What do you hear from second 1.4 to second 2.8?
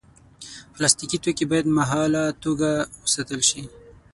باید مهاله توګه